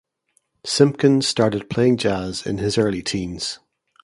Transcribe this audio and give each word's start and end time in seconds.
Simkins 0.65 1.27
started 1.27 1.69
playing 1.69 1.97
jazz 1.97 2.43
in 2.47 2.57
his 2.57 2.79
early 2.79 3.03
teens. 3.03 3.59